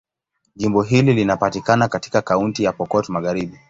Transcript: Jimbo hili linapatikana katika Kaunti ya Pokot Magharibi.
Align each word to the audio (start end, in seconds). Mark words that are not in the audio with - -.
Jimbo 0.55 0.81
hili 0.83 1.13
linapatikana 1.13 1.87
katika 1.87 2.21
Kaunti 2.21 2.63
ya 2.63 2.71
Pokot 2.73 3.09
Magharibi. 3.09 3.59